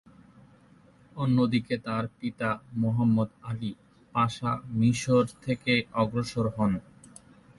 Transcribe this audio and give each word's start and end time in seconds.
অন্যদিকে 1.15 1.75
তার 1.85 2.03
পিতা 2.17 2.49
মুহাম্মদ 2.73 3.29
আলি 3.43 3.71
পাশা 4.15 4.51
মিশর 4.71 5.23
থেকে 5.43 5.73
অগ্রসর 5.93 6.47
হন। 6.55 6.71